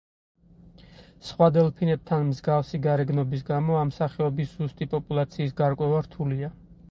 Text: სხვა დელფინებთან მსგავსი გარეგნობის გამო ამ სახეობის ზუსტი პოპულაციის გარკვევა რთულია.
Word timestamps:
სხვა 1.27 1.49
დელფინებთან 1.57 2.25
მსგავსი 2.29 2.79
გარეგნობის 2.87 3.45
გამო 3.51 3.77
ამ 3.83 3.93
სახეობის 3.99 4.57
ზუსტი 4.61 4.91
პოპულაციის 4.97 5.57
გარკვევა 5.63 6.03
რთულია. 6.09 6.51